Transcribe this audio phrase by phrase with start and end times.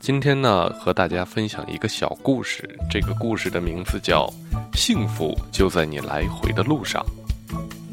[0.00, 2.78] 今天呢，和大家分享一个小故事。
[2.90, 4.30] 这个故事的名字叫
[4.78, 7.04] 《幸福就在你来回的路上》。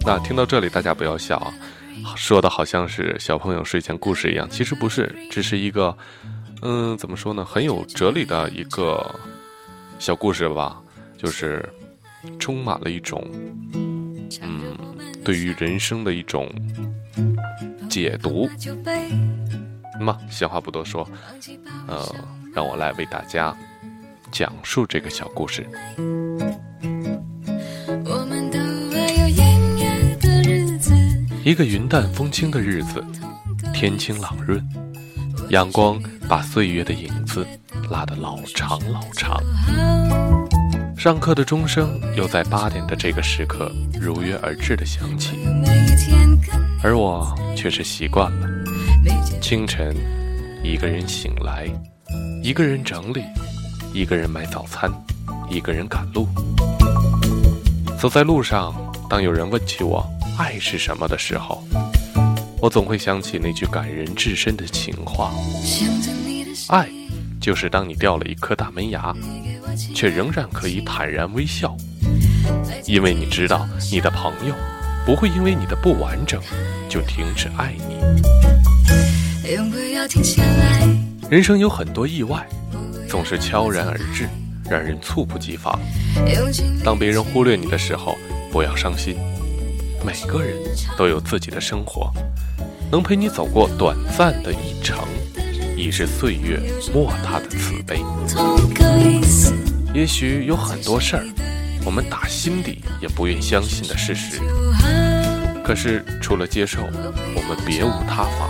[0.05, 1.53] 那听到这里，大家不要笑啊，
[2.15, 5.97] 说的好像是小朋友睡前故事一样，其实不是，只是一个，
[6.61, 9.15] 嗯，怎么说呢，很有哲理的一个
[9.97, 10.79] 小故事吧，
[11.17, 11.67] 就是
[12.39, 13.25] 充满了一种，
[14.41, 14.77] 嗯，
[15.23, 16.49] 对于人生的一种
[17.91, 18.49] 解读。
[19.99, 21.05] 那么，闲话不多说，
[21.87, 22.15] 呃，
[22.55, 23.53] 让我来为大家
[24.31, 25.67] 讲述这个小故事。
[31.43, 33.03] 一个云淡风轻的日子，
[33.73, 34.65] 天清朗润，
[35.49, 37.45] 阳光把岁月的影子
[37.89, 39.43] 拉得老长老长。
[41.01, 45.31] 上课的钟声又在八点的这个时刻如约而至的响起，
[46.83, 48.47] 而我却是习惯了。
[49.41, 49.95] 清晨，
[50.63, 51.67] 一个人醒来，
[52.43, 53.23] 一个人整理，
[53.95, 54.91] 一个人买早餐，
[55.49, 56.27] 一个人赶路。
[57.99, 58.71] 走在路上，
[59.09, 61.63] 当有人问起我爱是什么的时候，
[62.61, 65.33] 我总会想起那句感人至深的情话：
[66.67, 66.87] 爱，
[67.41, 69.11] 就是当你掉了一颗大门牙，
[69.93, 71.75] 却仍然可以坦然微笑，
[72.85, 74.55] 因为你知道你的朋友
[75.05, 76.41] 不会因为你的不完整
[76.89, 77.97] 就停止爱你。
[81.29, 82.47] 人生有很多意外，
[83.07, 84.27] 总是悄然而至，
[84.69, 85.79] 让人猝不及防。
[86.83, 88.17] 当别人忽略你的时候，
[88.51, 89.17] 不要伤心。
[90.05, 90.55] 每个人
[90.97, 92.11] 都有自己的生活，
[92.91, 94.97] 能陪你走过短暂的一程，
[95.81, 96.61] 已是岁月
[96.93, 98.01] 莫大的慈悲。
[99.95, 101.25] 也许有很多事儿，
[101.83, 104.39] 我们打心底也不愿相信的事实，
[105.65, 108.47] 可是除了接受，我们别无他法。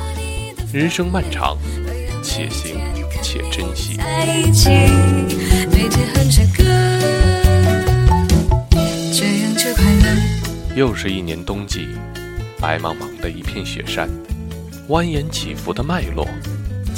[0.74, 1.58] 人生漫长，
[2.22, 2.82] 且行
[3.24, 3.98] 且珍惜。
[10.76, 11.88] 又是一年冬季，
[12.60, 14.10] 白茫茫的一片雪山，
[14.90, 16.28] 蜿蜒起伏的脉络，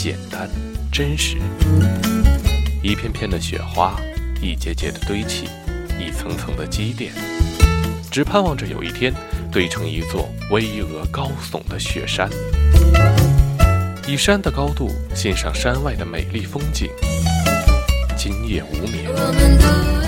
[0.03, 0.49] 简单
[0.91, 1.37] 真实。
[2.81, 3.97] 一片片的雪花，
[4.41, 5.45] 一节节的堆砌，
[5.97, 7.13] 一层层的积淀，
[8.11, 9.13] 只盼望着有一天
[9.49, 12.29] 堆成一座巍峨高耸的雪山。
[14.05, 16.89] 以山的高度欣赏山外的美丽风景，
[18.17, 19.09] 今夜无眠，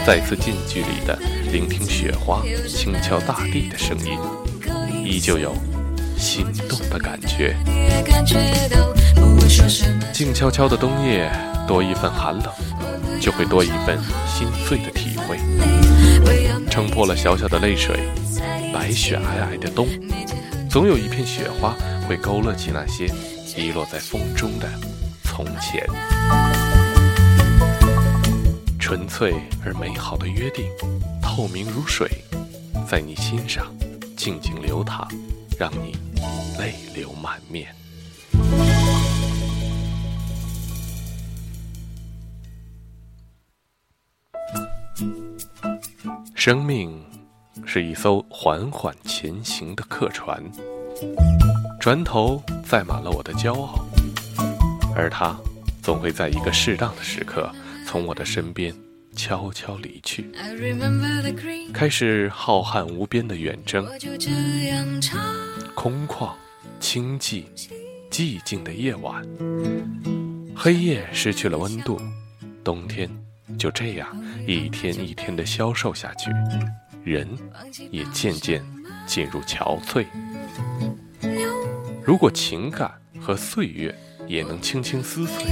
[0.05, 1.17] 再次近距离的
[1.53, 4.19] 聆听雪花轻敲大地的声音，
[5.05, 5.55] 依旧有
[6.17, 7.55] 心动的感觉。
[10.13, 11.31] 静悄悄的冬夜，
[11.67, 12.53] 多一份寒冷，
[13.21, 15.37] 就会多一份心碎的体会。
[16.69, 18.09] 撑破了小小的泪水，
[18.73, 19.87] 白雪皑皑的冬，
[20.69, 21.75] 总有一片雪花
[22.07, 23.09] 会勾勒起那些。
[23.57, 24.67] 遗落在风中的
[25.23, 25.87] 从前，
[28.77, 29.33] 纯粹
[29.65, 30.65] 而美好的约定，
[31.21, 32.09] 透明如水，
[32.85, 33.65] 在你心上
[34.17, 35.07] 静静流淌，
[35.57, 35.95] 让你
[36.59, 37.73] 泪流满面。
[46.45, 47.03] 生命
[47.65, 50.39] 是一艘缓缓前行的客船。
[51.79, 53.83] 船头载满了我的骄傲，
[54.95, 55.35] 而它
[55.81, 57.51] 总会在一个适当的时刻
[57.87, 58.71] 从我的身边
[59.15, 60.29] 悄悄离去，
[61.73, 63.83] 开始浩瀚无边的远征。
[65.73, 66.31] 空旷、
[66.79, 67.45] 清寂、
[68.11, 69.27] 寂静的夜晚，
[70.55, 71.99] 黑夜失去了温度，
[72.63, 73.09] 冬天
[73.57, 74.07] 就这样
[74.47, 76.29] 一天一天的消瘦下去，
[77.03, 77.27] 人
[77.91, 78.63] 也渐渐
[79.05, 80.05] 进入憔悴。
[82.03, 83.93] 如果情感和岁月
[84.27, 85.45] 也能轻轻撕碎，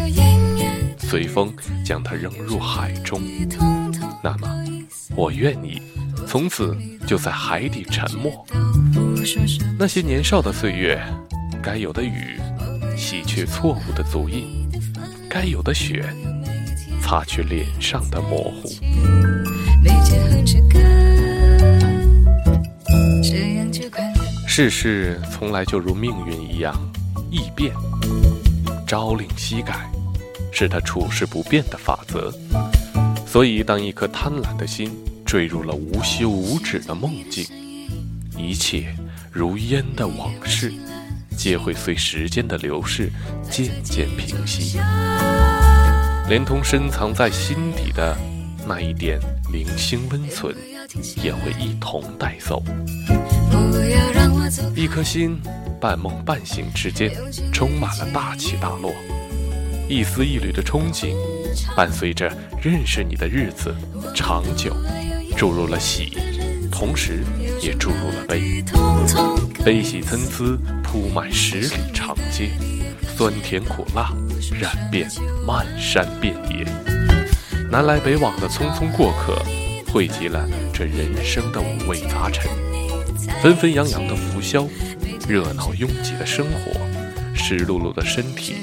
[0.98, 1.54] 随风
[1.86, 3.22] 将它扔入海中，
[4.24, 4.48] 那么
[5.16, 5.82] 我愿意
[6.28, 6.76] 从此
[7.08, 8.46] 就在海底沉没。
[9.78, 11.02] 那些年少的岁月，
[11.62, 12.40] 该有的雨
[12.98, 14.70] 洗去错误的足印，
[15.30, 16.06] 该有的雪
[17.14, 18.68] 擦去脸上的模糊。
[24.48, 26.76] 世事从来就如命运一样
[27.30, 27.72] 易变，
[28.88, 29.88] 朝令夕改，
[30.52, 32.34] 是他处事不变的法则。
[33.28, 34.92] 所以，当一颗贪婪的心
[35.24, 37.46] 坠入了无休无止的梦境，
[38.36, 38.88] 一切
[39.32, 40.74] 如烟的往事，
[41.38, 43.12] 皆会随时间的流逝
[43.52, 44.80] 渐渐平息，
[46.30, 48.18] 连同深藏在心底的
[48.66, 49.20] 那一点
[49.52, 50.56] 零星温存，
[51.22, 52.64] 也会一同带走。
[54.74, 55.38] 一颗心
[55.82, 57.12] 半梦半醒之间，
[57.52, 58.94] 充满了大起大落，
[59.90, 61.14] 一丝一缕的憧憬，
[61.76, 62.32] 伴随着
[62.62, 63.76] 认识你的日子
[64.16, 64.74] 长久，
[65.36, 66.18] 注入了喜，
[66.72, 67.22] 同时
[67.62, 68.64] 也注入了悲，
[69.66, 72.52] 悲喜参差，铺满十里长街，
[73.18, 74.14] 酸甜苦辣，
[74.52, 75.10] 染遍
[75.46, 76.66] 漫山遍野，
[77.72, 79.42] 南来北往的匆匆过客，
[79.92, 82.50] 汇集了这人生的五味杂陈，
[83.42, 84.68] 纷纷扬扬的浮嚣。
[85.26, 86.72] 热闹拥挤的生活，
[87.34, 88.56] 湿漉漉的身体，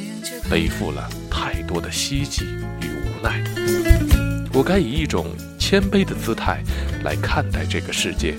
[0.50, 2.44] 背负了太多的希冀
[2.82, 3.42] 与无奈。
[4.52, 5.26] 我该以一种
[5.58, 6.60] 谦卑的姿态
[7.02, 8.34] 来看待这个世界，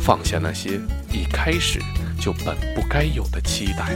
[0.00, 0.80] 放下那些
[1.12, 1.78] 一开始
[2.18, 3.92] 就本不该有的期待，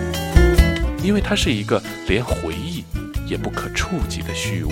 [1.05, 2.83] 因为它是一个连回忆
[3.29, 4.71] 也不可触及的虚无。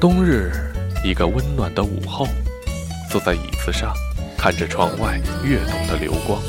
[0.00, 0.50] 冬日，
[1.04, 2.26] 一个温暖的午后，
[3.10, 3.92] 坐在椅子上。
[4.42, 6.40] 看着窗外跃动的流光，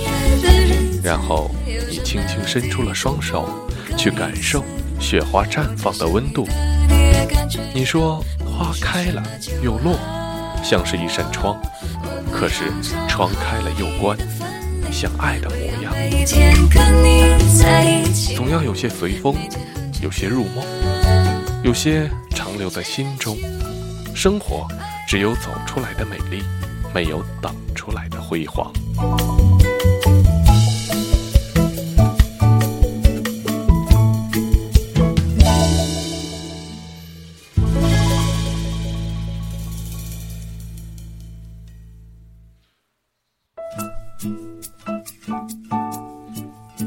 [1.03, 1.51] 然后
[1.89, 4.63] 你轻轻伸出了双手，去感受
[4.97, 6.47] 雪花绽放的温度。
[7.75, 9.21] 你说花开了
[9.61, 9.99] 又落，
[10.63, 11.61] 像是一扇窗，
[12.31, 12.71] 可是
[13.09, 14.17] 窗开了又关，
[14.91, 15.93] 像爱的模样。
[18.35, 19.35] 总要有些随风，
[20.01, 20.63] 有些入梦，
[21.63, 23.37] 有些长留在心中。
[24.13, 24.67] 生活
[25.07, 26.43] 只有走出来的美丽。
[26.93, 28.69] 没有等出来的辉煌。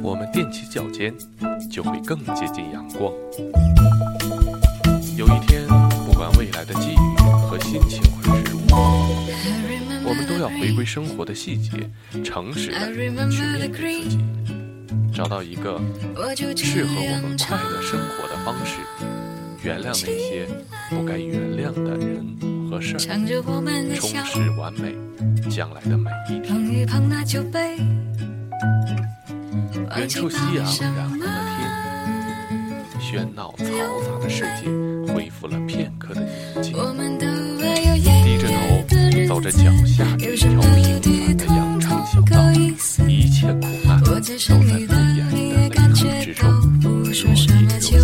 [0.05, 1.15] 我们踮起脚尖，
[1.71, 3.11] 就会更接近阳光。
[5.17, 5.67] 有一天，
[6.05, 6.97] 不管未来的际遇
[7.49, 8.77] 和心情会是如何。
[10.07, 11.71] 我们都要回归生活的细节，
[12.23, 14.19] 诚实的去面对自己，
[15.11, 15.81] 找到一个
[16.55, 18.77] 适合我们快乐生活的方式，
[19.63, 20.47] 原谅那些
[20.91, 22.23] 不该原谅的人
[22.71, 22.99] 和事儿，
[23.97, 24.95] 充实完美
[25.49, 26.55] 将来的每一天。
[29.97, 30.65] 远处夕阳
[30.97, 31.27] 染红了
[33.01, 33.65] 天，喧闹嘈
[34.05, 34.69] 杂的世界
[35.13, 36.21] 恢复了片刻的
[36.63, 36.73] 宁静。
[38.25, 38.55] 低着头
[39.29, 42.53] 走着脚下这条平凡的羊肠小道，
[43.09, 44.95] 一切苦难都在不言的
[45.31, 46.49] 泪痕之中
[46.81, 47.35] 若隐若
[47.81, 48.04] 现。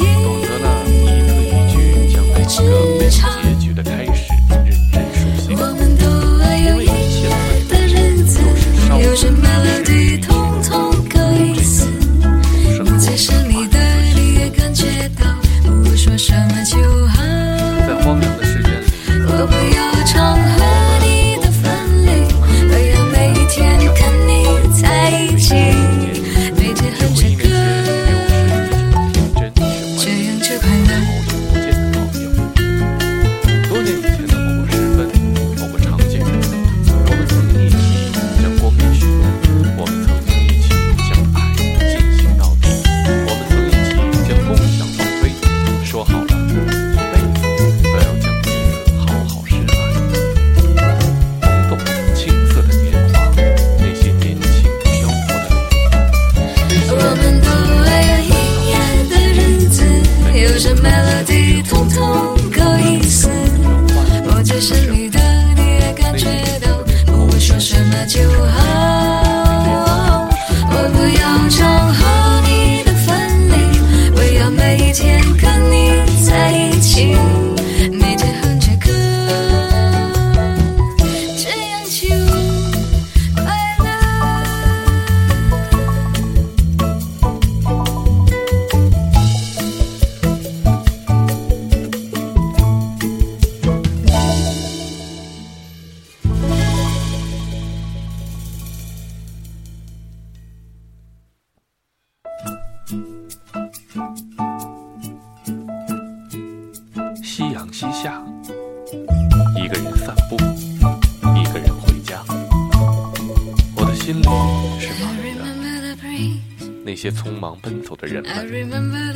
[117.01, 118.31] 些匆忙奔走的人们，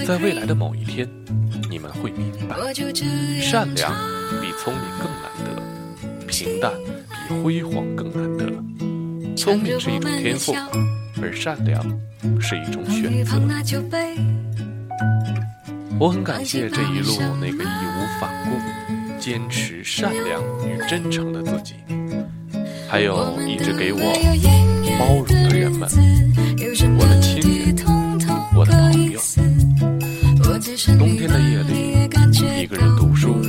[0.07, 1.07] 在未来的某一天，
[1.69, 2.55] 你们会明白，
[3.39, 3.93] 善良
[4.41, 6.71] 比聪明更难得，平淡
[7.27, 8.51] 比辉煌更难得。
[9.35, 10.55] 聪明是一种天赋，
[11.21, 11.79] 而善良
[12.41, 13.39] 是一种选择。
[15.99, 21.75] 我很感谢这一路那个义无反顾、坚持善良与真诚的自己，
[22.89, 23.99] 还有一直给我
[24.97, 25.87] 包容的人们，
[26.97, 27.54] 我的亲
[30.93, 32.03] 冬天的夜里，
[32.61, 33.41] 一个人读书，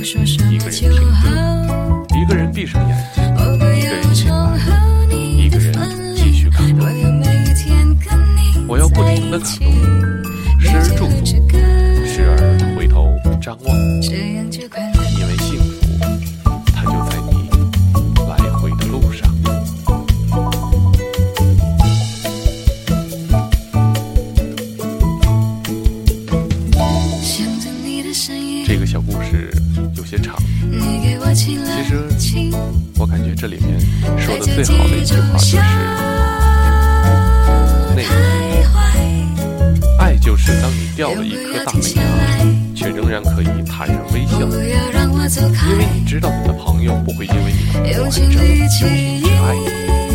[28.67, 29.49] 这个小故事
[29.95, 30.35] 有些长，
[31.33, 32.11] 其实
[32.99, 33.79] 我感觉这里面
[34.19, 35.55] 说的最好的一句话就是：
[37.95, 38.09] 那个
[39.97, 42.03] 爱就是当你掉了一颗大门牙，
[42.75, 42.89] 却。
[42.89, 44.49] 仍然可以坦然微笑，因
[45.77, 50.06] 为你知道你的朋友不会因为你的不完整就停止爱你。